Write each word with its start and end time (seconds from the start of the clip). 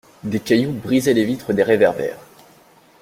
Des 0.23 0.39
cailloux 0.39 0.71
brisaient 0.71 1.13
les 1.13 1.25
vitres 1.25 1.53
des 1.53 1.61
réverbères. 1.61 2.17